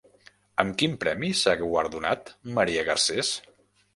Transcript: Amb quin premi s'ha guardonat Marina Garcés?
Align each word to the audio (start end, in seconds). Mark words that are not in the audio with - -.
Amb 0.63 0.79
quin 0.81 0.95
premi 1.03 1.29
s'ha 1.41 1.53
guardonat 1.59 2.33
Marina 2.57 2.87
Garcés? 2.91 3.33